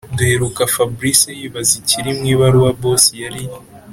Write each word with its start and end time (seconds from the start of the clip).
duheruka 0.17 0.61
fabric 0.73 1.19
yibaza 1.39 1.73
icyiri 1.81 2.09
mwibaruwa 2.19 2.69
boss 2.79 3.03
yari 3.21 3.41